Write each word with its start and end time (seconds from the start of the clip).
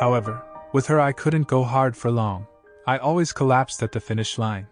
However, 0.00 0.42
with 0.72 0.86
her 0.86 1.00
I 1.00 1.12
couldn't 1.12 1.48
go 1.48 1.64
hard 1.64 1.96
for 1.96 2.10
long. 2.10 2.46
I 2.86 2.98
always 2.98 3.32
collapsed 3.32 3.82
at 3.82 3.92
the 3.92 4.00
finish 4.00 4.38
line. 4.38 4.66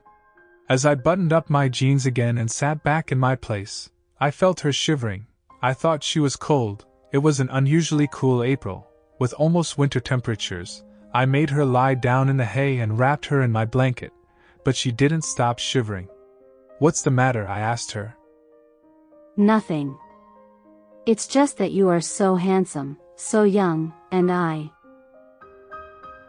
As 0.68 0.86
I 0.86 0.95
buttoned 0.95 1.32
up 1.32 1.50
my 1.50 1.68
jeans 1.68 2.06
again 2.06 2.38
and 2.38 2.50
sat 2.50 2.82
back 2.82 3.12
in 3.12 3.18
my 3.18 3.36
place, 3.36 3.91
I 4.20 4.30
felt 4.30 4.60
her 4.60 4.73
shivering. 4.73 5.27
I 5.62 5.74
thought 5.74 6.02
she 6.02 6.20
was 6.20 6.36
cold. 6.36 6.86
It 7.12 7.18
was 7.18 7.41
an 7.41 7.48
unusually 7.50 8.09
cool 8.10 8.42
April, 8.42 8.86
with 9.18 9.34
almost 9.34 9.78
winter 9.78 10.00
temperatures. 10.00 10.82
I 11.14 11.24
made 11.24 11.50
her 11.50 11.64
lie 11.64 11.95
down 11.95 12.29
in 12.29 12.36
the 12.36 12.45
hay 12.45 12.79
and 12.79 12.98
wrapped 12.98 13.27
her 13.27 13.43
in 13.43 13.52
my 13.52 13.65
blanket, 13.65 14.12
but 14.65 14.77
she 14.77 14.93
didn't 14.93 15.23
stop 15.23 15.59
shivering. 15.59 16.09
What's 16.79 17.02
the 17.02 17.10
matter? 17.10 17.46
I 17.48 17.60
asked 17.60 17.93
her. 17.93 18.16
Nothing. 19.37 19.96
It's 21.06 21.27
just 21.27 21.59
that 21.59 21.73
you 21.73 21.88
are 21.88 22.01
so 22.01 22.37
handsome, 22.37 22.98
so 23.15 23.45
young, 23.45 23.95
and 24.10 24.30
I. 24.30 24.70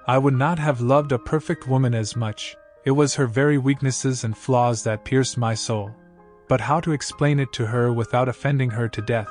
I 0.07 0.17
would 0.17 0.33
not 0.33 0.57
have 0.57 0.79
loved 0.79 1.11
a 1.11 1.19
perfect 1.19 1.67
woman 1.67 1.93
as 1.93 2.15
much, 2.15 2.55
it 2.85 2.91
was 2.91 3.15
her 3.15 3.27
very 3.27 3.57
weaknesses 3.57 4.23
and 4.23 4.37
flaws 4.37 4.83
that 4.83 5.03
pierced 5.03 5.37
my 5.37 5.53
soul. 5.53 5.91
But 6.47 6.61
how 6.61 6.79
to 6.79 6.93
explain 6.93 7.41
it 7.41 7.51
to 7.53 7.65
her 7.65 7.91
without 7.91 8.29
offending 8.29 8.69
her 8.69 8.87
to 8.87 9.01
death? 9.01 9.27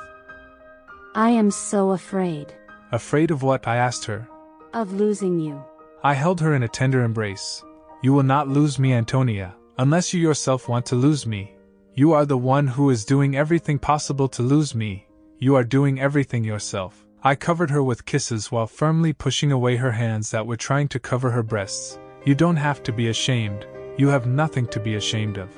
I 1.15 1.31
am 1.31 1.49
so 1.49 1.89
afraid. 1.89 2.53
Afraid 2.91 3.31
of 3.31 3.41
what? 3.41 3.67
I 3.67 3.77
asked 3.77 4.05
her. 4.05 4.29
Of 4.75 4.93
losing 4.93 5.39
you. 5.39 5.63
I 6.03 6.13
held 6.13 6.39
her 6.41 6.53
in 6.53 6.61
a 6.61 6.67
tender 6.67 7.03
embrace. 7.03 7.63
You 8.03 8.13
will 8.13 8.21
not 8.21 8.47
lose 8.47 8.77
me, 8.77 8.93
Antonia, 8.93 9.55
unless 9.79 10.13
you 10.13 10.21
yourself 10.21 10.69
want 10.69 10.85
to 10.85 10.95
lose 10.95 11.25
me. 11.25 11.55
You 11.95 12.13
are 12.13 12.27
the 12.27 12.37
one 12.37 12.67
who 12.67 12.91
is 12.91 13.03
doing 13.03 13.35
everything 13.35 13.79
possible 13.79 14.27
to 14.29 14.43
lose 14.43 14.75
me. 14.75 15.07
You 15.39 15.55
are 15.55 15.63
doing 15.63 15.99
everything 15.99 16.43
yourself. 16.43 17.06
I 17.23 17.33
covered 17.33 17.71
her 17.71 17.81
with 17.81 18.05
kisses 18.05 18.51
while 18.51 18.67
firmly 18.67 19.11
pushing 19.11 19.51
away 19.51 19.77
her 19.77 19.93
hands 19.93 20.29
that 20.29 20.45
were 20.45 20.55
trying 20.55 20.87
to 20.89 20.99
cover 20.99 21.31
her 21.31 21.41
breasts. 21.41 21.97
You 22.25 22.35
don't 22.35 22.57
have 22.57 22.83
to 22.83 22.93
be 22.93 23.07
ashamed. 23.07 23.65
You 23.97 24.09
have 24.09 24.27
nothing 24.27 24.67
to 24.67 24.79
be 24.79 24.95
ashamed 24.95 25.37
of. 25.37 25.49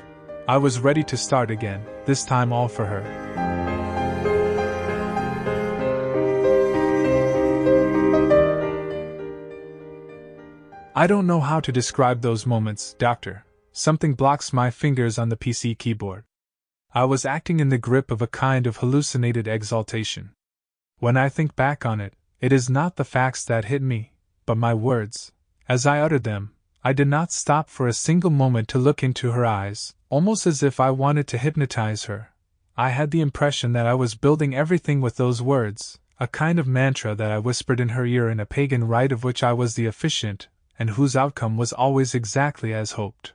I 0.47 0.55
was 0.55 0.79
ready 0.79 1.03
to 1.03 1.17
start 1.17 1.51
again, 1.51 1.85
this 2.05 2.23
time 2.23 2.53
all 2.53 2.69
for 2.69 2.85
her. 2.85 3.03
I 10.95 11.07
don't 11.07 11.27
know 11.27 11.41
how 11.41 11.59
to 11.59 11.71
describe 11.73 12.21
those 12.21 12.45
moments, 12.45 12.93
Doctor. 12.93 13.43
Something 13.73 14.13
blocks 14.13 14.53
my 14.53 14.71
fingers 14.71 15.19
on 15.19 15.27
the 15.27 15.37
PC 15.37 15.77
keyboard. 15.77 16.23
I 16.93 17.03
was 17.03 17.25
acting 17.25 17.59
in 17.59 17.67
the 17.67 17.77
grip 17.77 18.11
of 18.11 18.21
a 18.21 18.27
kind 18.27 18.65
of 18.65 18.77
hallucinated 18.77 19.47
exaltation. 19.47 20.31
When 20.99 21.15
I 21.15 21.29
think 21.29 21.55
back 21.55 21.85
on 21.85 22.01
it, 22.01 22.13
it 22.41 22.51
is 22.51 22.69
not 22.69 22.97
the 22.97 23.05
facts 23.05 23.45
that 23.45 23.65
hit 23.65 23.81
me, 23.81 24.11
but 24.45 24.57
my 24.57 24.73
words. 24.73 25.31
As 25.67 25.85
I 25.85 26.01
uttered 26.01 26.25
them, 26.25 26.51
I 26.83 26.91
did 26.91 27.07
not 27.07 27.31
stop 27.31 27.69
for 27.69 27.87
a 27.87 27.93
single 27.93 28.29
moment 28.29 28.67
to 28.69 28.77
look 28.77 29.01
into 29.01 29.31
her 29.31 29.45
eyes, 29.45 29.95
almost 30.09 30.45
as 30.45 30.61
if 30.61 30.79
I 30.79 30.91
wanted 30.91 31.25
to 31.27 31.37
hypnotize 31.37 32.05
her. 32.05 32.33
I 32.75 32.89
had 32.89 33.11
the 33.11 33.21
impression 33.21 33.71
that 33.73 33.85
I 33.85 33.93
was 33.93 34.15
building 34.15 34.53
everything 34.53 34.99
with 34.99 35.15
those 35.15 35.41
words, 35.41 35.99
a 36.19 36.27
kind 36.27 36.59
of 36.59 36.67
mantra 36.67 37.15
that 37.15 37.31
I 37.31 37.39
whispered 37.39 37.79
in 37.79 37.89
her 37.89 38.05
ear 38.05 38.29
in 38.29 38.39
a 38.41 38.45
pagan 38.45 38.85
rite 38.85 39.13
of 39.13 39.23
which 39.23 39.41
I 39.41 39.53
was 39.53 39.75
the 39.75 39.85
officiant, 39.85 40.49
and 40.77 40.91
whose 40.91 41.15
outcome 41.15 41.55
was 41.55 41.71
always 41.71 42.13
exactly 42.13 42.73
as 42.73 42.93
hoped. 42.93 43.33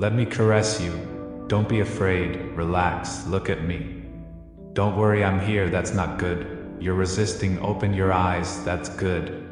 Let 0.00 0.14
me 0.14 0.24
caress 0.24 0.80
you. 0.80 1.44
Don't 1.46 1.68
be 1.68 1.80
afraid. 1.80 2.36
Relax. 2.56 3.26
Look 3.26 3.50
at 3.50 3.64
me. 3.64 4.02
Don't 4.72 4.96
worry, 4.96 5.22
I'm 5.22 5.38
here. 5.38 5.68
That's 5.68 5.92
not 5.92 6.18
good. 6.18 6.78
You're 6.80 6.94
resisting. 6.94 7.58
Open 7.58 7.92
your 7.92 8.10
eyes. 8.10 8.64
That's 8.64 8.88
good. 8.88 9.46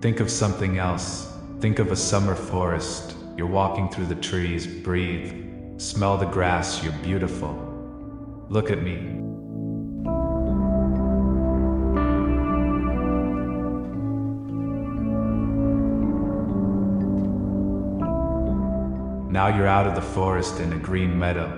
Think 0.00 0.18
of 0.18 0.32
something 0.32 0.78
else. 0.78 1.32
Think 1.60 1.78
of 1.78 1.92
a 1.92 1.96
summer 1.96 2.34
forest. 2.34 3.14
You're 3.36 3.46
walking 3.46 3.88
through 3.88 4.06
the 4.06 4.16
trees. 4.16 4.66
Breathe. 4.66 5.32
Smell 5.78 6.18
the 6.18 6.26
grass. 6.26 6.82
You're 6.82 7.00
beautiful. 7.04 7.54
Look 8.48 8.72
at 8.72 8.82
me. 8.82 9.23
Now 19.34 19.48
you're 19.48 19.66
out 19.66 19.88
of 19.88 19.96
the 19.96 20.00
forest 20.00 20.60
in 20.60 20.72
a 20.74 20.78
green 20.78 21.18
meadow. 21.18 21.50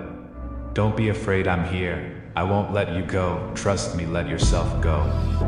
Don't 0.73 0.97
be 0.97 1.09
afraid, 1.09 1.47
I'm 1.47 1.63
here. 1.71 2.23
I 2.35 2.41
won't 2.41 2.73
let 2.73 2.95
you 2.95 3.03
go. 3.03 3.51
Trust 3.53 3.95
me, 3.95 4.07
let 4.07 4.27
yourself 4.27 4.81
go. 4.81 5.05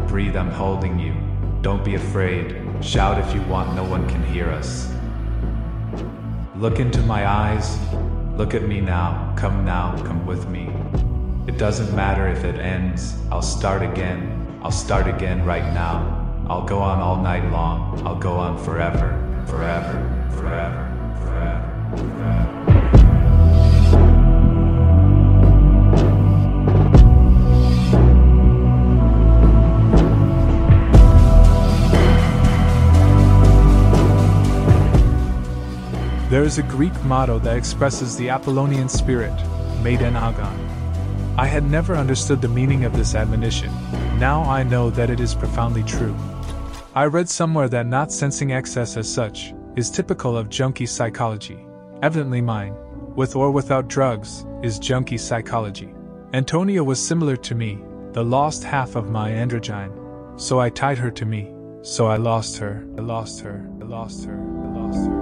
Breathe, 0.08 0.36
I'm 0.36 0.52
holding 0.52 1.00
you. 1.00 1.16
Don't 1.64 1.84
be 1.84 1.96
afraid. 1.96 2.56
Shout 2.82 3.18
if 3.18 3.34
you 3.34 3.42
want, 3.50 3.76
no 3.76 3.84
one 3.84 4.08
can 4.08 4.22
hear 4.22 4.48
us. 4.50 4.94
Look 6.56 6.80
into 6.80 7.02
my 7.02 7.26
eyes. 7.26 7.80
Look 8.38 8.54
at 8.54 8.62
me 8.62 8.80
now. 8.80 9.34
Come 9.36 9.66
now, 9.66 9.98
come 10.06 10.24
with 10.28 10.48
me. 10.50 10.70
It 11.48 11.58
doesn't 11.58 11.96
matter 11.96 12.28
if 12.28 12.44
it 12.44 12.60
ends. 12.60 13.16
I'll 13.32 13.42
start 13.42 13.82
again. 13.82 14.60
I'll 14.62 14.70
start 14.70 15.08
again 15.08 15.44
right 15.46 15.74
now. 15.74 16.46
I'll 16.48 16.68
go 16.68 16.78
on 16.78 17.00
all 17.00 17.20
night 17.24 17.52
long. 17.52 18.06
I'll 18.06 18.20
go 18.20 18.34
on 18.34 18.64
forever, 18.64 19.18
forever, 19.48 20.30
forever. 20.38 20.89
There 36.30 36.44
is 36.44 36.60
a 36.60 36.64
Greek 36.64 36.94
motto 37.04 37.40
that 37.40 37.58
expresses 37.58 38.16
the 38.16 38.30
Apollonian 38.30 38.88
spirit, 38.88 39.34
Meden 39.82 40.16
Agan. 40.16 41.36
I 41.40 41.48
had 41.48 41.64
never 41.64 41.96
understood 41.96 42.40
the 42.40 42.48
meaning 42.48 42.86
of 42.86 42.96
this 42.96 43.16
admonition. 43.16 43.72
Now 44.20 44.44
I 44.44 44.62
know 44.62 44.92
that 44.92 45.10
it 45.10 45.20
is 45.20 45.34
profoundly 45.34 45.82
true. 45.82 46.16
I 46.94 47.06
read 47.06 47.30
somewhere 47.30 47.68
that 47.70 47.88
not 47.88 48.12
sensing 48.12 48.52
excess 48.52 48.96
as 48.96 49.12
such 49.12 49.56
is 49.76 49.90
typical 49.90 50.38
of 50.38 50.50
junkie 50.50 50.86
psychology. 50.86 51.66
Evidently, 52.02 52.42
mine, 52.42 52.76
with 53.16 53.36
or 53.36 53.52
without 53.52 53.88
drugs, 53.88 54.46
is 54.64 54.80
junkie 54.80 55.18
psychology. 55.18 55.94
Antonia 56.34 56.84
was 56.84 57.06
similar 57.06 57.36
to 57.36 57.56
me, 57.56 57.80
the 58.14 58.24
lost 58.24 58.64
half 58.64 58.96
of 58.96 59.10
my 59.10 59.32
androgyne. 59.32 60.40
So 60.40 60.60
I 60.60 60.70
tied 60.70 60.98
her 60.98 61.12
to 61.12 61.26
me. 61.26 61.54
So 61.82 62.08
I 62.08 62.18
lost 62.18 62.58
her, 62.58 62.86
I 62.98 63.02
lost 63.02 63.42
her, 63.42 63.70
I 63.82 63.86
lost 63.86 64.26
her, 64.26 64.34
I 64.34 64.80
lost 64.80 65.08
her. 65.08 65.19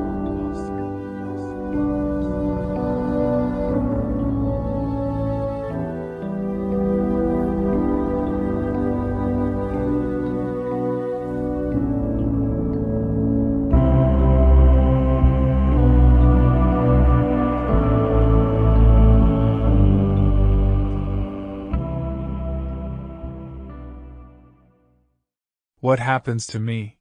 What 25.87 25.99
happens 25.99 26.45
to 26.47 26.59
me? 26.59 26.97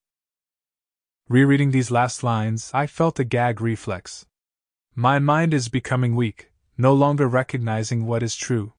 Rereading 1.29 1.73
these 1.73 1.91
last 1.91 2.23
lines, 2.23 2.71
I 2.73 2.87
felt 2.87 3.19
a 3.19 3.25
gag 3.25 3.61
reflex. 3.61 4.27
My 4.95 5.19
mind 5.19 5.53
is 5.53 5.69
becoming 5.69 6.15
weak, 6.15 6.53
no 6.79 6.93
longer 6.93 7.27
recognizing 7.27 8.07
what 8.07 8.23
is 8.23 8.37
true. 8.37 8.75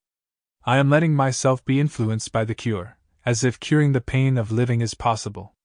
I 0.64 0.78
am 0.78 0.90
letting 0.90 1.14
myself 1.14 1.66
be 1.66 1.82
influenced 1.82 2.32
by 2.32 2.46
the 2.46 2.56
cure, 2.56 2.98
as 3.26 3.44
if 3.44 3.60
curing 3.60 3.92
the 3.92 4.00
pain 4.00 4.38
of 4.38 4.50
living 4.50 4.80
is 4.80 4.94
possible. 4.94 5.56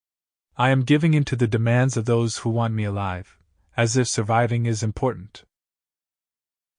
I 0.56 0.70
am 0.70 0.82
giving 0.82 1.14
in 1.14 1.22
to 1.26 1.36
the 1.36 1.46
demands 1.46 1.96
of 1.96 2.06
those 2.06 2.38
who 2.38 2.50
want 2.50 2.74
me 2.74 2.82
alive, 2.82 3.38
as 3.76 3.96
if 3.96 4.08
surviving 4.08 4.66
is 4.66 4.82
important. 4.82 5.44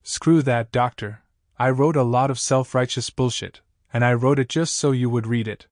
Screw 0.01 0.41
that, 0.41 0.73
doctor. 0.73 1.23
I 1.57 1.69
wrote 1.69 1.95
a 1.95 2.03
lot 2.03 2.29
of 2.29 2.41
self 2.41 2.75
righteous 2.75 3.09
bullshit, 3.09 3.61
and 3.93 4.03
I 4.03 4.15
wrote 4.15 4.37
it 4.37 4.49
just 4.49 4.75
so 4.75 4.91
you 4.91 5.09
would 5.09 5.27
read 5.27 5.47
it. 5.47 5.67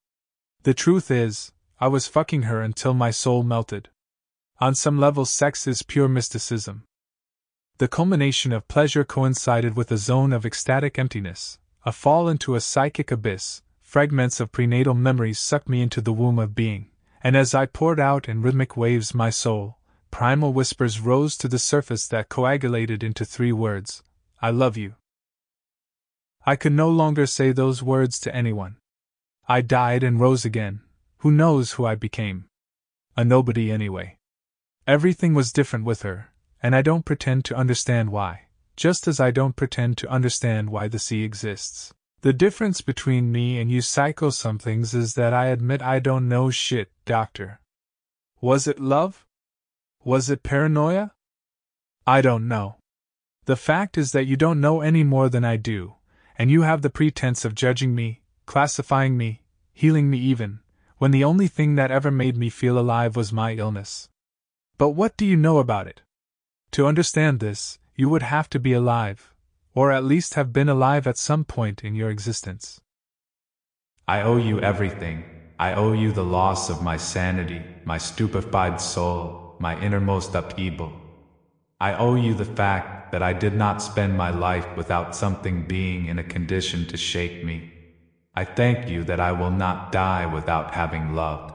The 0.63 0.73
truth 0.73 1.11
is, 1.11 1.51
I 1.81 1.87
was 1.87 2.05
fucking 2.05 2.43
her 2.43 2.61
until 2.61 2.93
my 2.93 3.09
soul 3.09 3.41
melted. 3.41 3.89
On 4.59 4.75
some 4.75 4.99
level, 4.99 5.25
sex 5.25 5.65
is 5.65 5.81
pure 5.81 6.07
mysticism. 6.07 6.83
The 7.79 7.87
culmination 7.87 8.53
of 8.53 8.67
pleasure 8.67 9.03
coincided 9.03 9.75
with 9.75 9.91
a 9.91 9.97
zone 9.97 10.31
of 10.31 10.45
ecstatic 10.45 10.99
emptiness, 10.99 11.57
a 11.83 11.91
fall 11.91 12.29
into 12.29 12.53
a 12.53 12.61
psychic 12.61 13.09
abyss. 13.09 13.63
Fragments 13.81 14.39
of 14.39 14.51
prenatal 14.51 14.93
memories 14.93 15.39
sucked 15.39 15.67
me 15.67 15.81
into 15.81 16.01
the 16.01 16.13
womb 16.13 16.37
of 16.37 16.53
being, 16.53 16.91
and 17.23 17.35
as 17.35 17.55
I 17.55 17.65
poured 17.65 17.99
out 17.99 18.29
in 18.29 18.43
rhythmic 18.43 18.77
waves 18.77 19.15
my 19.15 19.31
soul, 19.31 19.79
primal 20.11 20.53
whispers 20.53 20.99
rose 20.99 21.35
to 21.37 21.47
the 21.47 21.57
surface 21.57 22.07
that 22.09 22.29
coagulated 22.29 23.03
into 23.03 23.25
three 23.25 23.51
words 23.51 24.03
I 24.39 24.51
love 24.51 24.77
you. 24.77 24.93
I 26.45 26.55
could 26.55 26.73
no 26.73 26.89
longer 26.89 27.25
say 27.25 27.51
those 27.51 27.81
words 27.81 28.19
to 28.19 28.35
anyone. 28.35 28.77
I 29.49 29.61
died 29.61 30.03
and 30.03 30.19
rose 30.19 30.45
again. 30.45 30.81
Who 31.21 31.29
knows 31.29 31.73
who 31.73 31.85
I 31.85 31.93
became? 31.93 32.45
A 33.15 33.23
nobody 33.23 33.71
anyway. 33.71 34.17
Everything 34.87 35.35
was 35.35 35.53
different 35.53 35.85
with 35.85 36.01
her, 36.01 36.33
and 36.63 36.75
I 36.75 36.81
don't 36.81 37.05
pretend 37.05 37.45
to 37.45 37.55
understand 37.55 38.09
why, 38.09 38.47
just 38.75 39.07
as 39.07 39.19
I 39.19 39.29
don't 39.29 39.55
pretend 39.55 39.99
to 39.99 40.09
understand 40.09 40.71
why 40.71 40.87
the 40.87 40.97
sea 40.97 41.23
exists. 41.23 41.93
The 42.21 42.33
difference 42.33 42.81
between 42.81 43.31
me 43.31 43.59
and 43.59 43.69
you 43.69 43.81
psycho 43.81 44.31
somethings 44.31 44.95
is 44.95 45.13
that 45.13 45.31
I 45.31 45.49
admit 45.49 45.83
I 45.83 45.99
don't 45.99 46.27
know 46.27 46.49
shit, 46.49 46.89
doctor. 47.05 47.59
Was 48.39 48.65
it 48.65 48.79
love? 48.79 49.27
Was 50.03 50.27
it 50.31 50.41
paranoia? 50.41 51.11
I 52.07 52.21
don't 52.21 52.47
know. 52.47 52.77
The 53.45 53.55
fact 53.55 53.95
is 53.95 54.11
that 54.13 54.25
you 54.25 54.37
don't 54.37 54.59
know 54.59 54.81
any 54.81 55.03
more 55.03 55.29
than 55.29 55.45
I 55.45 55.57
do, 55.57 55.97
and 56.35 56.49
you 56.49 56.63
have 56.63 56.81
the 56.81 56.89
pretense 56.89 57.45
of 57.45 57.53
judging 57.53 57.93
me, 57.93 58.21
classifying 58.47 59.17
me, 59.17 59.43
healing 59.71 60.09
me 60.09 60.17
even, 60.17 60.61
when 61.01 61.09
the 61.09 61.23
only 61.23 61.47
thing 61.47 61.73
that 61.73 61.89
ever 61.89 62.11
made 62.11 62.37
me 62.37 62.47
feel 62.47 62.77
alive 62.77 63.15
was 63.15 63.33
my 63.33 63.55
illness. 63.55 64.07
But 64.77 64.89
what 64.89 65.17
do 65.17 65.25
you 65.25 65.35
know 65.35 65.57
about 65.57 65.87
it? 65.87 66.01
To 66.73 66.85
understand 66.85 67.39
this, 67.39 67.79
you 67.95 68.07
would 68.07 68.21
have 68.21 68.47
to 68.51 68.59
be 68.59 68.73
alive, 68.73 69.33
or 69.73 69.91
at 69.91 70.03
least 70.03 70.35
have 70.35 70.53
been 70.53 70.69
alive 70.69 71.07
at 71.07 71.17
some 71.17 71.43
point 71.43 71.83
in 71.83 71.95
your 71.95 72.11
existence. 72.11 72.81
I 74.07 74.21
owe 74.21 74.37
you 74.37 74.59
everything. 74.61 75.23
I 75.57 75.73
owe 75.73 75.93
you 75.93 76.11
the 76.11 76.23
loss 76.23 76.69
of 76.69 76.83
my 76.83 76.97
sanity, 76.97 77.63
my 77.83 77.97
stupefied 77.97 78.79
soul, 78.79 79.55
my 79.57 79.81
innermost 79.81 80.35
upheaval. 80.35 80.93
I 81.79 81.95
owe 81.95 82.13
you 82.13 82.35
the 82.35 82.53
fact 82.61 83.11
that 83.11 83.23
I 83.23 83.33
did 83.33 83.55
not 83.55 83.81
spend 83.81 84.15
my 84.15 84.29
life 84.29 84.67
without 84.77 85.15
something 85.15 85.63
being 85.63 86.05
in 86.05 86.19
a 86.19 86.23
condition 86.35 86.85
to 86.89 86.95
shake 86.95 87.43
me. 87.43 87.71
I 88.33 88.45
thank 88.45 88.89
you 88.89 89.03
that 89.03 89.19
I 89.19 89.33
will 89.33 89.51
not 89.51 89.91
die 89.91 90.25
without 90.25 90.73
having 90.73 91.13
loved. 91.13 91.53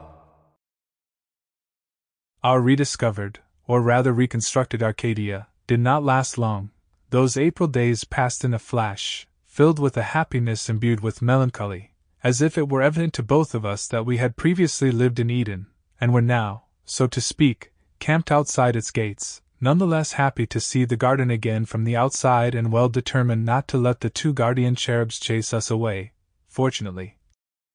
Our 2.45 2.61
rediscovered, 2.61 3.41
or 3.67 3.81
rather 3.81 4.13
reconstructed 4.13 4.83
Arcadia, 4.83 5.49
did 5.67 5.81
not 5.81 6.05
last 6.05 6.37
long. 6.37 6.71
Those 7.11 7.37
April 7.37 7.67
days 7.69 8.05
passed 8.05 8.45
in 8.45 8.53
a 8.53 8.59
flash, 8.59 9.27
filled 9.47 9.79
with 9.79 9.97
a 9.97 10.03
happiness 10.03 10.69
imbued 10.69 11.01
with 11.01 11.23
melancholy, 11.23 11.95
as 12.23 12.43
if 12.43 12.59
it 12.59 12.69
were 12.69 12.83
evident 12.83 13.15
to 13.15 13.23
both 13.23 13.55
of 13.55 13.65
us 13.65 13.89
that 13.89 14.05
we 14.05 14.19
had 14.19 14.37
previously 14.37 14.91
lived 14.91 15.19
in 15.19 15.31
Eden, 15.31 15.69
and 15.99 16.13
were 16.13 16.21
now, 16.21 16.65
so 16.85 17.07
to 17.07 17.21
speak, 17.23 17.73
camped 18.01 18.31
outside 18.31 18.77
its 18.77 18.91
gates, 18.91 19.41
none 19.61 19.79
the 19.79 19.87
less 19.87 20.13
happy 20.13 20.47
to 20.47 20.61
see 20.61 20.85
the 20.85 20.97
garden 20.97 21.31
again 21.31 21.65
from 21.65 21.85
the 21.85 21.97
outside 21.97 22.55
and 22.55 22.71
well 22.71 22.91
determined 22.91 23.47
not 23.47 23.67
to 23.67 23.79
let 23.79 24.01
the 24.01 24.11
two 24.11 24.35
guardian 24.35 24.75
cherubs 24.75 25.19
chase 25.19 25.55
us 25.55 25.71
away. 25.71 26.13
Fortunately, 26.57 27.19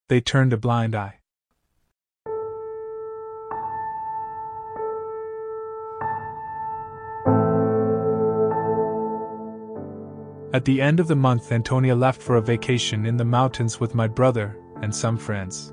they 0.10 0.19
turned 0.19 0.54
a 0.54 0.57
blind 0.57 0.95
eye. 0.95 1.19
At 10.51 10.66
the 10.66 10.81
end 10.81 11.00
of 11.00 11.07
the 11.07 11.16
month, 11.16 11.51
Antonia 11.51 11.94
left 11.94 12.24
for 12.24 12.38
a 12.38 12.42
vacation 12.42 13.06
in 13.06 13.18
the 13.18 13.24
mountains 13.24 13.80
with 13.80 13.94
my 13.94 14.07
brother 14.07 14.57
and 14.81 14.95
some 14.95 15.16
friends. 15.16 15.72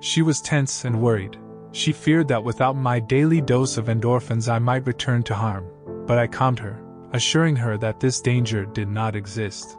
She 0.00 0.22
was 0.22 0.40
tense 0.40 0.84
and 0.84 1.00
worried. 1.00 1.38
She 1.70 1.92
feared 1.92 2.26
that 2.26 2.42
without 2.42 2.74
my 2.74 2.98
daily 2.98 3.40
dose 3.40 3.76
of 3.76 3.86
endorphins 3.86 4.52
I 4.52 4.58
might 4.58 4.88
return 4.88 5.22
to 5.22 5.34
harm, 5.36 5.68
but 6.08 6.18
I 6.18 6.26
calmed 6.26 6.58
her, 6.58 6.82
assuring 7.12 7.54
her 7.54 7.78
that 7.78 8.00
this 8.00 8.20
danger 8.20 8.64
did 8.64 8.88
not 8.88 9.14
exist. 9.14 9.78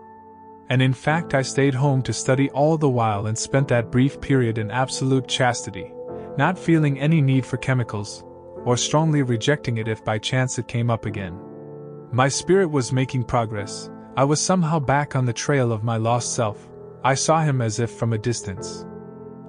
And 0.69 0.81
in 0.81 0.94
fact, 0.94 1.33
I 1.33 1.42
stayed 1.42 1.74
home 1.74 2.01
to 2.04 2.13
study 2.13 2.50
all 2.51 2.77
the 2.77 2.89
while 2.89 3.27
and 3.27 3.38
spent 3.38 3.68
that 3.68 3.92
brief 3.92 4.19
period 4.21 4.57
in 4.57 4.71
absolute 4.71 5.27
chastity, 5.27 5.92
not 6.38 6.57
feeling 6.57 7.00
any 7.00 7.21
need 7.21 7.45
for 7.45 7.57
chemicals, 7.57 8.24
or 8.65 8.77
strongly 8.77 9.21
rejecting 9.21 9.77
it 9.77 9.88
if 9.88 10.04
by 10.04 10.18
chance 10.18 10.57
it 10.57 10.68
came 10.68 10.89
up 10.89 11.06
again. 11.06 11.38
My 12.12 12.27
spirit 12.27 12.68
was 12.68 12.94
making 12.94 13.25
progress, 13.25 13.89
I 14.15 14.25
was 14.25 14.39
somehow 14.39 14.77
back 14.77 15.15
on 15.15 15.25
the 15.25 15.33
trail 15.33 15.71
of 15.71 15.83
my 15.83 15.98
lost 15.98 16.36
self. 16.36 16.69
I 17.04 17.16
saw 17.16 17.42
him 17.42 17.62
as 17.62 17.80
if 17.80 17.89
from 17.89 18.13
a 18.13 18.18
distance. 18.19 18.86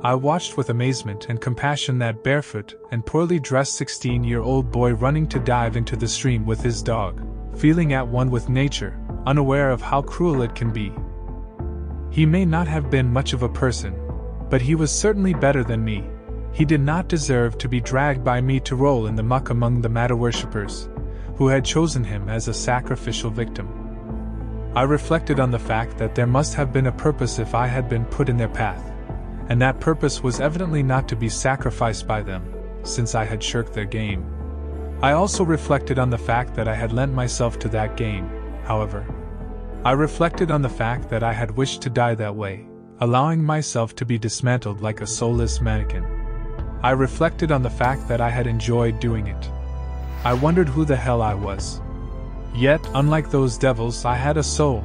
I 0.02 0.14
watched 0.14 0.56
with 0.56 0.70
amazement 0.70 1.26
and 1.28 1.38
compassion 1.38 1.98
that 1.98 2.24
barefoot 2.24 2.74
and 2.90 3.04
poorly 3.04 3.38
dressed 3.38 3.74
16 3.74 4.24
year 4.24 4.40
old 4.40 4.70
boy 4.70 4.94
running 4.94 5.26
to 5.28 5.38
dive 5.38 5.76
into 5.76 5.96
the 5.96 6.08
stream 6.08 6.46
with 6.46 6.62
his 6.62 6.82
dog, 6.82 7.26
feeling 7.58 7.92
at 7.92 8.08
one 8.08 8.30
with 8.30 8.48
nature, 8.48 8.98
unaware 9.26 9.70
of 9.70 9.82
how 9.82 10.00
cruel 10.00 10.40
it 10.40 10.54
can 10.54 10.72
be. 10.72 10.94
He 12.14 12.26
may 12.26 12.44
not 12.44 12.68
have 12.68 12.92
been 12.92 13.12
much 13.12 13.32
of 13.32 13.42
a 13.42 13.48
person, 13.48 13.92
but 14.48 14.62
he 14.62 14.76
was 14.76 14.92
certainly 14.92 15.34
better 15.34 15.64
than 15.64 15.84
me. 15.84 16.08
He 16.52 16.64
did 16.64 16.80
not 16.80 17.08
deserve 17.08 17.58
to 17.58 17.68
be 17.68 17.80
dragged 17.80 18.22
by 18.22 18.40
me 18.40 18.60
to 18.60 18.76
roll 18.76 19.08
in 19.08 19.16
the 19.16 19.24
muck 19.24 19.50
among 19.50 19.80
the 19.80 19.88
Matter 19.88 20.14
worshippers, 20.14 20.88
who 21.34 21.48
had 21.48 21.64
chosen 21.64 22.04
him 22.04 22.28
as 22.28 22.46
a 22.46 22.54
sacrificial 22.54 23.30
victim. 23.30 23.68
I 24.76 24.82
reflected 24.82 25.40
on 25.40 25.50
the 25.50 25.58
fact 25.58 25.98
that 25.98 26.14
there 26.14 26.28
must 26.28 26.54
have 26.54 26.72
been 26.72 26.86
a 26.86 26.92
purpose 26.92 27.40
if 27.40 27.52
I 27.52 27.66
had 27.66 27.88
been 27.88 28.04
put 28.04 28.28
in 28.28 28.36
their 28.36 28.48
path, 28.48 28.92
and 29.48 29.60
that 29.60 29.80
purpose 29.80 30.22
was 30.22 30.38
evidently 30.38 30.84
not 30.84 31.08
to 31.08 31.16
be 31.16 31.28
sacrificed 31.28 32.06
by 32.06 32.22
them, 32.22 32.44
since 32.84 33.16
I 33.16 33.24
had 33.24 33.42
shirked 33.42 33.72
their 33.72 33.86
game. 33.86 34.24
I 35.02 35.14
also 35.14 35.42
reflected 35.44 35.98
on 35.98 36.10
the 36.10 36.16
fact 36.30 36.54
that 36.54 36.68
I 36.68 36.76
had 36.76 36.92
lent 36.92 37.12
myself 37.12 37.58
to 37.58 37.68
that 37.70 37.96
game, 37.96 38.30
however. 38.62 39.04
I 39.84 39.92
reflected 39.92 40.50
on 40.50 40.62
the 40.62 40.68
fact 40.70 41.10
that 41.10 41.22
I 41.22 41.34
had 41.34 41.58
wished 41.58 41.82
to 41.82 41.90
die 41.90 42.14
that 42.14 42.34
way, 42.34 42.66
allowing 43.00 43.44
myself 43.44 43.94
to 43.96 44.06
be 44.06 44.16
dismantled 44.16 44.80
like 44.80 45.02
a 45.02 45.06
soulless 45.06 45.60
mannequin. 45.60 46.06
I 46.82 46.92
reflected 46.92 47.52
on 47.52 47.62
the 47.62 47.68
fact 47.68 48.08
that 48.08 48.18
I 48.18 48.30
had 48.30 48.46
enjoyed 48.46 48.98
doing 48.98 49.26
it. 49.26 49.50
I 50.24 50.32
wondered 50.32 50.70
who 50.70 50.86
the 50.86 50.96
hell 50.96 51.20
I 51.20 51.34
was. 51.34 51.82
Yet, 52.54 52.80
unlike 52.94 53.30
those 53.30 53.58
devils, 53.58 54.06
I 54.06 54.14
had 54.14 54.38
a 54.38 54.42
soul. 54.42 54.82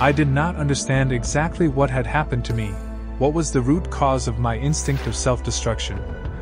I 0.00 0.10
did 0.10 0.26
not 0.26 0.56
understand 0.56 1.12
exactly 1.12 1.68
what 1.68 1.88
had 1.88 2.06
happened 2.06 2.44
to 2.46 2.54
me, 2.54 2.70
what 3.18 3.34
was 3.34 3.52
the 3.52 3.60
root 3.60 3.88
cause 3.88 4.26
of 4.26 4.40
my 4.40 4.58
instinct 4.58 5.06
of 5.06 5.14
self 5.14 5.44
destruction, 5.44 5.98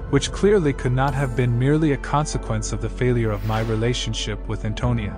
which 0.08 0.32
clearly 0.32 0.72
could 0.72 0.92
not 0.92 1.12
have 1.12 1.36
been 1.36 1.58
merely 1.58 1.92
a 1.92 1.98
consequence 1.98 2.72
of 2.72 2.80
the 2.80 2.88
failure 2.88 3.30
of 3.30 3.44
my 3.44 3.60
relationship 3.60 4.38
with 4.48 4.64
Antonia. 4.64 5.14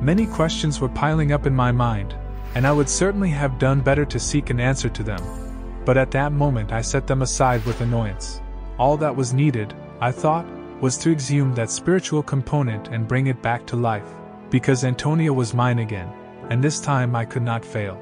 Many 0.00 0.26
questions 0.26 0.80
were 0.80 0.88
piling 0.88 1.32
up 1.32 1.46
in 1.46 1.54
my 1.54 1.72
mind, 1.72 2.14
and 2.54 2.66
I 2.66 2.72
would 2.72 2.88
certainly 2.88 3.30
have 3.30 3.58
done 3.58 3.80
better 3.80 4.04
to 4.04 4.20
seek 4.20 4.50
an 4.50 4.60
answer 4.60 4.88
to 4.88 5.02
them. 5.02 5.22
But 5.84 5.96
at 5.96 6.12
that 6.12 6.32
moment 6.32 6.72
I 6.72 6.82
set 6.82 7.06
them 7.06 7.22
aside 7.22 7.64
with 7.64 7.80
annoyance. 7.80 8.40
All 8.78 8.96
that 8.98 9.14
was 9.14 9.34
needed, 9.34 9.74
I 10.00 10.12
thought, 10.12 10.46
was 10.80 10.96
to 10.98 11.10
exhume 11.10 11.52
that 11.54 11.70
spiritual 11.70 12.22
component 12.22 12.88
and 12.88 13.08
bring 13.08 13.26
it 13.26 13.42
back 13.42 13.66
to 13.66 13.76
life 13.76 14.08
because 14.50 14.84
Antonia 14.84 15.32
was 15.32 15.52
mine 15.52 15.80
again, 15.80 16.08
and 16.48 16.62
this 16.62 16.80
time 16.80 17.16
I 17.16 17.24
could 17.24 17.42
not 17.42 17.64
fail. 17.64 18.00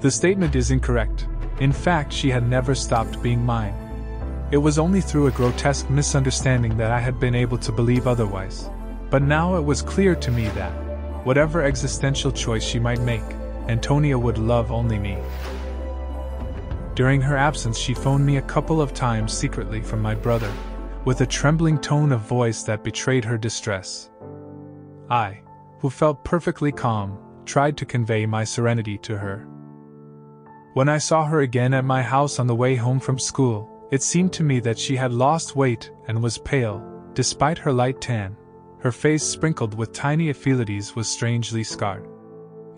The 0.00 0.10
statement 0.10 0.56
is 0.56 0.70
incorrect. 0.70 1.28
In 1.60 1.72
fact, 1.72 2.12
she 2.12 2.30
had 2.30 2.48
never 2.48 2.74
stopped 2.74 3.22
being 3.22 3.42
mine. 3.42 3.74
It 4.50 4.58
was 4.58 4.78
only 4.78 5.00
through 5.00 5.28
a 5.28 5.30
grotesque 5.30 5.88
misunderstanding 5.88 6.76
that 6.76 6.90
I 6.90 7.00
had 7.00 7.18
been 7.18 7.34
able 7.34 7.58
to 7.58 7.72
believe 7.72 8.06
otherwise. 8.06 8.68
But 9.10 9.22
now 9.22 9.56
it 9.56 9.64
was 9.64 9.82
clear 9.82 10.14
to 10.16 10.30
me 10.30 10.48
that, 10.50 10.72
whatever 11.24 11.62
existential 11.62 12.32
choice 12.32 12.64
she 12.64 12.78
might 12.78 13.00
make, 13.00 13.22
Antonia 13.68 14.18
would 14.18 14.38
love 14.38 14.70
only 14.72 14.98
me. 14.98 15.18
During 16.94 17.20
her 17.20 17.36
absence, 17.36 17.78
she 17.78 17.94
phoned 17.94 18.24
me 18.24 18.38
a 18.38 18.42
couple 18.42 18.80
of 18.80 18.94
times 18.94 19.32
secretly 19.32 19.80
from 19.80 20.00
my 20.00 20.14
brother, 20.14 20.50
with 21.04 21.20
a 21.20 21.26
trembling 21.26 21.78
tone 21.78 22.10
of 22.10 22.20
voice 22.22 22.62
that 22.64 22.82
betrayed 22.82 23.24
her 23.24 23.38
distress. 23.38 24.10
I, 25.10 25.42
who 25.80 25.90
felt 25.90 26.24
perfectly 26.24 26.72
calm, 26.72 27.18
tried 27.44 27.76
to 27.76 27.84
convey 27.84 28.26
my 28.26 28.44
serenity 28.44 28.98
to 28.98 29.18
her. 29.18 29.46
When 30.74 30.88
I 30.88 30.98
saw 30.98 31.24
her 31.24 31.40
again 31.40 31.74
at 31.74 31.84
my 31.84 32.02
house 32.02 32.38
on 32.38 32.46
the 32.46 32.54
way 32.54 32.74
home 32.76 32.98
from 32.98 33.18
school, 33.18 33.70
it 33.90 34.02
seemed 34.02 34.32
to 34.34 34.42
me 34.42 34.58
that 34.60 34.78
she 34.78 34.96
had 34.96 35.12
lost 35.12 35.54
weight 35.54 35.90
and 36.08 36.22
was 36.22 36.38
pale, 36.38 36.82
despite 37.14 37.58
her 37.58 37.72
light 37.72 38.00
tan. 38.00 38.36
Her 38.80 38.92
face, 38.92 39.22
sprinkled 39.22 39.74
with 39.74 39.92
tiny 39.92 40.28
ephelides, 40.28 40.94
was 40.94 41.08
strangely 41.08 41.64
scarred. 41.64 42.06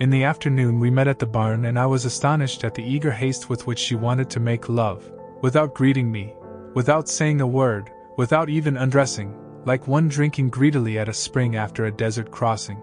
In 0.00 0.10
the 0.10 0.24
afternoon, 0.24 0.78
we 0.78 0.90
met 0.90 1.08
at 1.08 1.18
the 1.18 1.26
barn, 1.26 1.64
and 1.64 1.78
I 1.78 1.86
was 1.86 2.04
astonished 2.04 2.62
at 2.62 2.74
the 2.74 2.84
eager 2.84 3.10
haste 3.10 3.50
with 3.50 3.66
which 3.66 3.80
she 3.80 3.96
wanted 3.96 4.30
to 4.30 4.40
make 4.40 4.68
love, 4.68 5.10
without 5.42 5.74
greeting 5.74 6.10
me, 6.10 6.34
without 6.74 7.08
saying 7.08 7.40
a 7.40 7.46
word, 7.46 7.90
without 8.16 8.48
even 8.48 8.76
undressing, 8.76 9.34
like 9.64 9.88
one 9.88 10.08
drinking 10.08 10.50
greedily 10.50 10.98
at 10.98 11.08
a 11.08 11.12
spring 11.12 11.56
after 11.56 11.86
a 11.86 11.92
desert 11.92 12.30
crossing. 12.30 12.80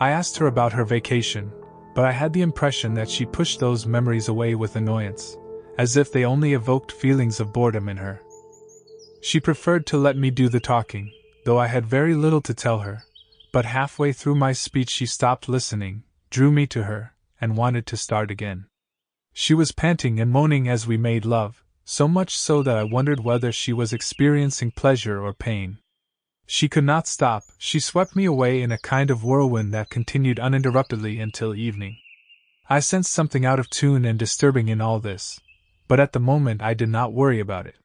I 0.00 0.10
asked 0.10 0.36
her 0.38 0.48
about 0.48 0.72
her 0.72 0.84
vacation, 0.84 1.52
but 1.94 2.04
I 2.04 2.10
had 2.10 2.32
the 2.32 2.42
impression 2.42 2.94
that 2.94 3.08
she 3.08 3.24
pushed 3.24 3.60
those 3.60 3.86
memories 3.86 4.28
away 4.28 4.56
with 4.56 4.74
annoyance, 4.74 5.36
as 5.78 5.96
if 5.96 6.10
they 6.10 6.24
only 6.24 6.54
evoked 6.54 6.90
feelings 6.90 7.38
of 7.38 7.52
boredom 7.52 7.88
in 7.88 7.98
her. 7.98 8.20
She 9.20 9.38
preferred 9.38 9.86
to 9.86 9.96
let 9.96 10.16
me 10.16 10.30
do 10.30 10.48
the 10.48 10.58
talking, 10.58 11.12
though 11.44 11.58
I 11.58 11.66
had 11.66 11.86
very 11.86 12.14
little 12.14 12.40
to 12.42 12.54
tell 12.54 12.80
her. 12.80 13.04
But 13.52 13.64
halfway 13.64 14.12
through 14.12 14.36
my 14.36 14.52
speech, 14.52 14.90
she 14.90 15.06
stopped 15.06 15.48
listening, 15.48 16.04
drew 16.30 16.50
me 16.50 16.66
to 16.68 16.84
her, 16.84 17.14
and 17.40 17.56
wanted 17.56 17.86
to 17.86 17.96
start 17.96 18.30
again. 18.30 18.66
She 19.32 19.54
was 19.54 19.72
panting 19.72 20.20
and 20.20 20.30
moaning 20.30 20.68
as 20.68 20.86
we 20.86 20.96
made 20.96 21.24
love, 21.24 21.62
so 21.84 22.06
much 22.06 22.36
so 22.38 22.62
that 22.62 22.76
I 22.76 22.84
wondered 22.84 23.20
whether 23.20 23.50
she 23.52 23.72
was 23.72 23.92
experiencing 23.92 24.70
pleasure 24.70 25.22
or 25.22 25.32
pain. 25.34 25.78
She 26.46 26.68
could 26.68 26.84
not 26.84 27.06
stop, 27.06 27.44
she 27.58 27.80
swept 27.80 28.14
me 28.14 28.24
away 28.24 28.62
in 28.62 28.72
a 28.72 28.78
kind 28.78 29.10
of 29.10 29.24
whirlwind 29.24 29.72
that 29.72 29.90
continued 29.90 30.38
uninterruptedly 30.38 31.18
until 31.18 31.54
evening. 31.54 31.98
I 32.68 32.80
sensed 32.80 33.12
something 33.12 33.44
out 33.44 33.58
of 33.58 33.70
tune 33.70 34.04
and 34.04 34.18
disturbing 34.18 34.68
in 34.68 34.80
all 34.80 35.00
this, 35.00 35.40
but 35.88 36.00
at 36.00 36.12
the 36.12 36.20
moment 36.20 36.62
I 36.62 36.74
did 36.74 36.88
not 36.88 37.12
worry 37.12 37.40
about 37.40 37.66
it. 37.66 37.76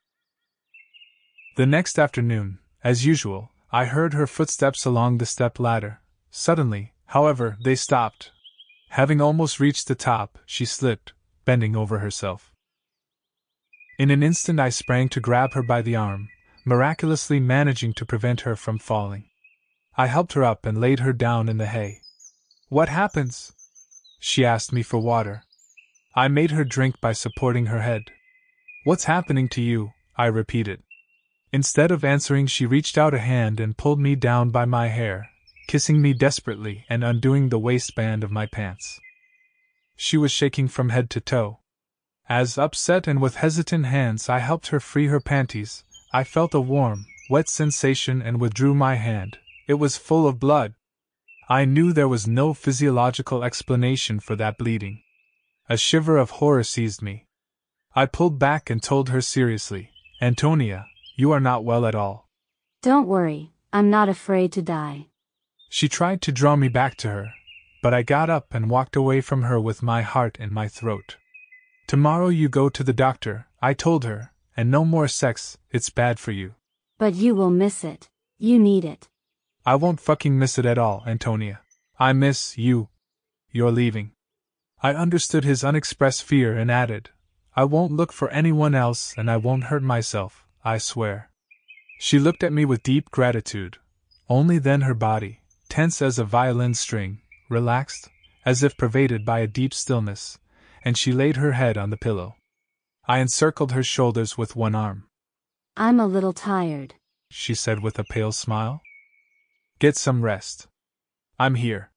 The 1.56 1.66
next 1.66 1.98
afternoon, 1.98 2.60
as 2.84 3.06
usual, 3.06 3.52
I 3.72 3.86
heard 3.86 4.14
her 4.14 4.28
footsteps 4.28 4.86
along 4.86 5.18
the 5.18 5.26
step 5.26 5.60
ladder. 5.60 6.02
Suddenly, 6.32 6.94
however, 7.08 7.58
they 7.62 7.76
stopped. 7.76 8.32
Having 8.90 9.20
almost 9.22 9.60
reached 9.60 9.88
the 9.88 9.96
top, 9.96 10.38
she 10.46 10.66
slipped, 10.66 11.14
bending 11.46 11.76
over 11.76 12.00
herself. 12.00 12.54
In 14.00 14.12
an 14.12 14.24
instant, 14.24 14.60
I 14.60 14.70
sprang 14.70 15.10
to 15.10 15.20
grab 15.20 15.54
her 15.54 15.64
by 15.64 15.82
the 15.82 15.96
arm, 15.96 16.30
miraculously 16.66 17.40
managing 17.40 17.94
to 17.94 18.06
prevent 18.06 18.42
her 18.42 18.56
from 18.56 18.78
falling. 18.78 19.26
I 19.98 20.08
helped 20.08 20.34
her 20.34 20.44
up 20.44 20.66
and 20.66 20.80
laid 20.80 21.00
her 21.00 21.14
down 21.14 21.50
in 21.50 21.58
the 21.58 21.66
hay. 21.66 22.02
What 22.70 22.90
happens? 22.90 23.54
She 24.20 24.46
asked 24.46 24.72
me 24.72 24.84
for 24.84 25.00
water. 25.00 25.44
I 26.16 26.28
made 26.28 26.52
her 26.52 26.64
drink 26.64 27.02
by 27.02 27.14
supporting 27.14 27.68
her 27.68 27.82
head. 27.82 28.04
What's 28.84 29.06
happening 29.06 29.50
to 29.50 29.62
you? 29.62 29.94
I 30.16 30.28
repeated. 30.28 30.84
Instead 31.54 31.92
of 31.92 32.04
answering, 32.04 32.46
she 32.46 32.66
reached 32.66 32.98
out 32.98 33.14
a 33.14 33.20
hand 33.20 33.60
and 33.60 33.78
pulled 33.78 34.00
me 34.00 34.16
down 34.16 34.50
by 34.50 34.66
my 34.66 34.88
hair, 34.88 35.30
kissing 35.68 36.02
me 36.02 36.14
desperately 36.14 36.86
and 36.90 37.04
undoing 37.04 37.50
the 37.50 37.60
waistband 37.60 38.24
of 38.24 38.32
my 38.32 38.46
pants. 38.46 39.00
She 39.96 40.18
was 40.18 40.32
shaking 40.32 40.68
from 40.68 40.90
head 40.90 41.10
to 41.12 41.22
toe. 41.22 41.60
As, 42.30 42.58
upset 42.58 43.08
and 43.08 43.22
with 43.22 43.38
hesitant 43.38 43.86
hands, 43.86 44.28
I 44.28 44.40
helped 44.40 44.68
her 44.68 44.80
free 44.82 45.08
her 45.08 45.22
panties, 45.22 45.86
I 46.14 46.24
felt 46.24 46.54
a 46.54 46.60
warm, 46.60 47.06
wet 47.30 47.50
sensation 47.50 48.22
and 48.22 48.40
withdrew 48.40 48.74
my 48.74 48.96
hand. 48.96 49.40
It 49.68 49.76
was 49.76 49.98
full 49.98 50.28
of 50.28 50.40
blood. 50.40 50.74
I 51.50 51.64
knew 51.66 51.94
there 51.94 52.08
was 52.08 52.28
no 52.28 52.54
physiological 52.54 53.44
explanation 53.44 54.20
for 54.20 54.36
that 54.36 54.58
bleeding. 54.58 55.02
A 55.70 55.78
shiver 55.78 56.18
of 56.18 56.32
horror 56.32 56.64
seized 56.64 57.02
me. 57.02 57.28
I 57.96 58.06
pulled 58.06 58.38
back 58.38 58.70
and 58.70 58.84
told 58.84 59.10
her 59.10 59.22
seriously, 59.22 59.92
Antonia, 60.22 60.86
you 61.18 61.32
are 61.32 61.40
not 61.40 61.66
well 61.66 61.86
at 61.86 61.96
all. 61.96 62.30
Don't 62.84 63.08
worry, 63.08 63.52
I'm 63.74 63.90
not 63.90 64.08
afraid 64.08 64.52
to 64.54 64.62
die. 64.62 65.08
She 65.68 65.90
tried 65.90 66.22
to 66.22 66.32
draw 66.32 66.56
me 66.56 66.70
back 66.70 66.96
to 66.98 67.10
her, 67.10 67.34
but 67.82 67.94
I 67.94 68.04
got 68.04 68.30
up 68.30 68.54
and 68.54 68.70
walked 68.70 68.96
away 68.96 69.20
from 69.22 69.42
her 69.42 69.60
with 69.60 69.82
my 69.82 70.04
heart 70.04 70.38
in 70.40 70.54
my 70.54 70.68
throat. 70.68 71.18
Tomorrow 71.88 72.30
you 72.30 72.50
go 72.50 72.70
to 72.70 72.84
the 72.84 72.94
doctor, 72.94 73.48
I 73.62 73.74
told 73.74 74.06
her, 74.06 74.32
and 74.56 74.70
no 74.70 74.86
more 74.86 75.08
sex, 75.08 75.58
it's 75.72 75.90
bad 75.90 76.20
for 76.20 76.32
you. 76.32 76.54
But 77.00 77.16
you 77.16 77.34
will 77.34 77.50
miss 77.50 77.84
it. 77.84 78.10
You 78.38 78.60
need 78.60 78.86
it. 78.86 79.10
I 79.66 79.76
won't 79.76 80.00
fucking 80.00 80.38
miss 80.38 80.58
it 80.58 80.66
at 80.66 80.78
all, 80.78 81.04
Antonia. 81.08 81.62
I 82.00 82.14
miss 82.14 82.58
you. 82.58 82.90
You're 83.52 83.72
leaving. 83.72 84.12
I 84.84 84.94
understood 84.94 85.44
his 85.44 85.64
unexpressed 85.64 86.24
fear 86.24 86.56
and 86.56 86.70
added, 86.70 87.10
I 87.56 87.64
won't 87.64 87.92
look 87.92 88.14
for 88.14 88.30
anyone 88.30 88.76
else 88.76 89.16
and 89.18 89.32
I 89.32 89.38
won't 89.38 89.66
hurt 89.66 89.82
myself. 89.82 90.47
I 90.68 90.80
swear. 90.80 91.30
She 91.98 92.20
looked 92.20 92.44
at 92.44 92.52
me 92.52 92.66
with 92.66 92.84
deep 92.84 93.10
gratitude. 93.10 93.78
Only 94.28 94.60
then 94.60 94.82
her 94.82 94.94
body, 94.94 95.40
tense 95.70 96.02
as 96.02 96.20
a 96.20 96.26
violin 96.26 96.74
string, 96.74 97.22
relaxed, 97.50 98.10
as 98.46 98.64
if 98.64 98.76
pervaded 98.76 99.24
by 99.24 99.40
a 99.40 99.48
deep 99.48 99.74
stillness, 99.74 100.40
and 100.84 100.98
she 100.98 101.14
laid 101.14 101.38
her 101.38 101.54
head 101.54 101.78
on 101.78 101.90
the 101.90 101.96
pillow. 101.96 102.36
I 103.08 103.20
encircled 103.20 103.72
her 103.72 103.82
shoulders 103.82 104.38
with 104.38 104.58
one 104.58 104.76
arm. 104.76 105.08
I'm 105.78 106.02
a 106.02 106.06
little 106.06 106.34
tired, 106.34 106.96
she 107.32 107.54
said 107.54 107.82
with 107.82 107.98
a 107.98 108.04
pale 108.04 108.34
smile. 108.34 108.82
Get 109.80 109.96
some 109.96 110.22
rest. 110.22 110.68
I'm 111.40 111.56
here. 111.56 111.92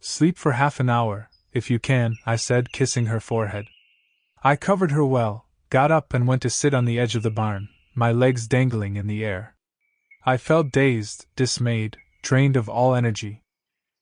Sleep 0.00 0.36
for 0.36 0.52
half 0.58 0.80
an 0.80 0.90
hour, 0.90 1.30
if 1.52 1.70
you 1.70 1.78
can, 1.78 2.16
I 2.26 2.34
said, 2.34 2.72
kissing 2.72 3.06
her 3.06 3.20
forehead. 3.20 3.66
I 4.42 4.56
covered 4.56 4.90
her 4.90 5.04
well, 5.04 5.46
got 5.68 5.92
up, 5.92 6.12
and 6.12 6.26
went 6.26 6.42
to 6.42 6.50
sit 6.50 6.74
on 6.74 6.86
the 6.86 6.98
edge 6.98 7.14
of 7.14 7.22
the 7.22 7.30
barn, 7.30 7.68
my 7.94 8.12
legs 8.12 8.46
dangling 8.46 8.96
in 8.96 9.06
the 9.06 9.24
air. 9.24 9.56
I 10.24 10.36
felt 10.36 10.70
dazed, 10.70 11.26
dismayed, 11.36 11.96
drained 12.22 12.56
of 12.56 12.68
all 12.68 12.94
energy. 12.94 13.42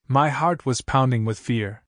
My 0.06 0.30
heart 0.30 0.66
was 0.66 0.80
pounding 0.80 1.24
with 1.24 1.38
fear. 1.38 1.82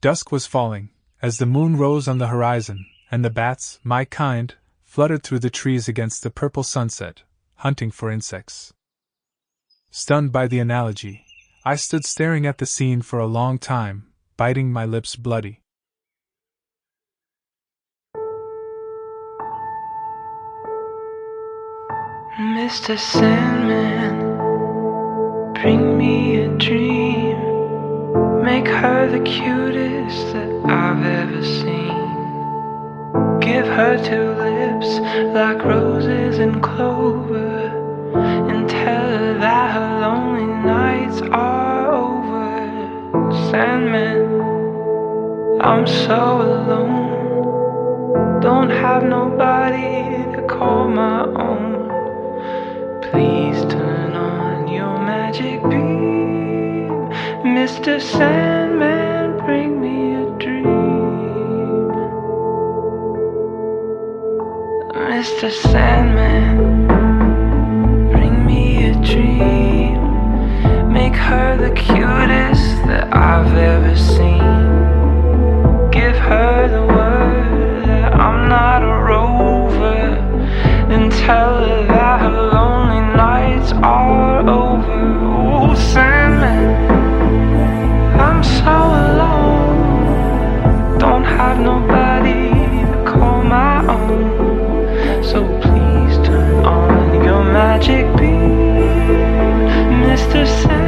Dusk 0.00 0.32
was 0.32 0.46
falling, 0.46 0.90
as 1.20 1.38
the 1.38 1.46
moon 1.46 1.76
rose 1.76 2.08
on 2.08 2.18
the 2.18 2.28
horizon, 2.28 2.86
and 3.10 3.24
the 3.24 3.30
bats, 3.30 3.80
my 3.82 4.04
kind, 4.04 4.54
fluttered 4.84 5.22
through 5.22 5.40
the 5.40 5.50
trees 5.50 5.88
against 5.88 6.22
the 6.22 6.30
purple 6.30 6.62
sunset, 6.62 7.22
hunting 7.56 7.90
for 7.90 8.10
insects. 8.10 8.72
Stunned 9.90 10.32
by 10.32 10.46
the 10.46 10.58
analogy, 10.58 11.24
I 11.64 11.76
stood 11.76 12.04
staring 12.04 12.46
at 12.46 12.58
the 12.58 12.66
scene 12.66 13.02
for 13.02 13.18
a 13.18 13.26
long 13.26 13.58
time, 13.58 14.08
biting 14.36 14.72
my 14.72 14.84
lips 14.84 15.16
bloody. 15.16 15.60
Mr. 22.38 22.94
Sandman, 22.96 24.14
bring 25.54 25.98
me 25.98 26.36
a 26.36 26.48
dream. 26.56 27.36
Make 28.44 28.68
her 28.68 29.08
the 29.10 29.18
cutest 29.24 30.34
that 30.34 30.48
I've 30.66 31.04
ever 31.04 31.42
seen. 31.42 33.40
Give 33.40 33.66
her 33.66 33.98
two 33.98 34.34
lips 34.38 35.00
like 35.34 35.64
roses 35.64 36.38
and 36.38 36.62
clover. 36.62 37.72
And 38.14 38.70
tell 38.70 39.08
her 39.18 39.34
that 39.40 39.72
her 39.72 40.00
lonely 40.02 40.46
nights 40.46 41.20
are 41.32 41.90
over. 41.90 42.70
Sandman, 43.50 45.60
I'm 45.60 45.88
so 45.88 46.40
alone. 46.40 48.40
Don't 48.40 48.70
have 48.70 49.02
nobody 49.02 50.22
to 50.36 50.42
call 50.48 50.86
my 50.86 51.24
own. 51.24 51.47
Mr. 57.68 58.00
Sandman, 58.00 59.36
bring 59.44 59.78
me 59.78 60.14
a 60.14 60.24
dream. 60.38 60.64
Mr. 65.12 65.50
Sandman, 65.52 66.86
bring 68.10 68.46
me 68.46 68.88
a 68.88 68.94
dream. 69.04 69.47
Mr. 100.48 100.87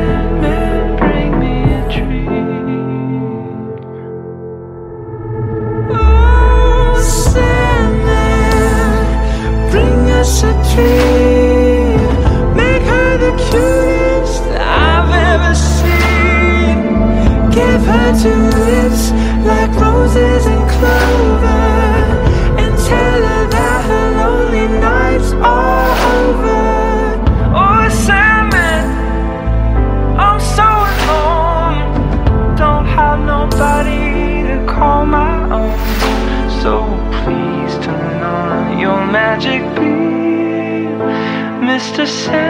on 41.98 42.06
your 42.06 42.49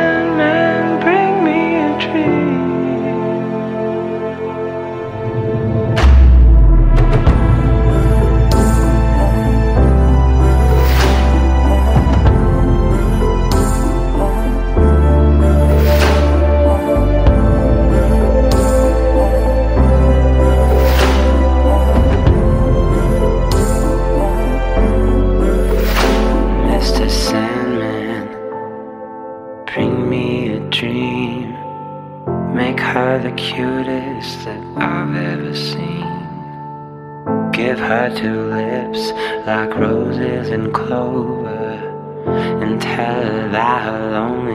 and 43.55 44.11
clover. 44.13 44.50